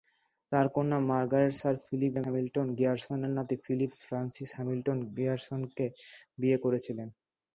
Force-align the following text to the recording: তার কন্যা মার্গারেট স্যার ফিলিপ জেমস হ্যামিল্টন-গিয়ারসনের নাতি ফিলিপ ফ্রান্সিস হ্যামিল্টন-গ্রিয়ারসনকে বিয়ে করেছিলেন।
তার 0.51 0.65
কন্যা 0.75 0.99
মার্গারেট 1.09 1.53
স্যার 1.55 1.75
ফিলিপ 1.85 2.11
জেমস 2.13 2.25
হ্যামিল্টন-গিয়ারসনের 2.27 3.31
নাতি 3.37 3.55
ফিলিপ 3.65 3.91
ফ্রান্সিস 4.03 4.49
হ্যামিল্টন-গ্রিয়ারসনকে 4.57 5.85
বিয়ে 6.37 6.57
করেছিলেন। 6.63 7.07